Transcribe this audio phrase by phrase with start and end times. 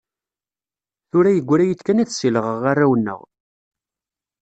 [1.09, 3.21] Tura yegra-yi-d kan ad ssilɣeɣ arraw-nneɣ.